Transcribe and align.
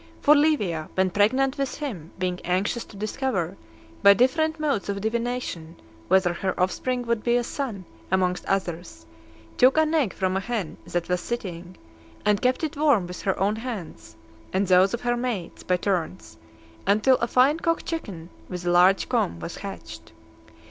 For 0.19 0.35
Livia, 0.35 0.89
when 0.95 1.11
pregnant 1.11 1.59
with 1.59 1.75
him, 1.75 2.09
being 2.17 2.39
anxious 2.43 2.83
to 2.85 2.95
discover, 2.97 3.55
by 4.01 4.15
different 4.15 4.59
modes 4.59 4.89
of 4.89 4.99
divination, 4.99 5.75
whether 6.07 6.33
her 6.33 6.59
offspring 6.59 7.03
would 7.03 7.23
be 7.23 7.35
a 7.37 7.43
son, 7.43 7.85
amongst 8.09 8.43
others, 8.47 9.05
took 9.57 9.77
an 9.77 9.93
egg 9.93 10.15
from 10.15 10.35
a 10.35 10.39
hen 10.39 10.77
that 10.87 11.07
was 11.07 11.21
sitting, 11.21 11.77
and 12.25 12.41
kept 12.41 12.63
it 12.63 12.75
warm 12.75 13.05
with 13.05 13.21
her 13.21 13.39
own 13.39 13.57
hands, 13.57 14.15
and 14.51 14.65
those 14.65 14.95
of 14.95 15.01
her 15.01 15.15
maids, 15.15 15.61
by 15.61 15.77
turns, 15.77 16.39
until 16.87 17.17
a 17.17 17.27
fine 17.27 17.59
cock 17.59 17.85
chicken, 17.85 18.31
with 18.49 18.65
a 18.65 18.71
large 18.71 19.07
comb, 19.07 19.39
was 19.39 19.57
hatched. 19.57 20.13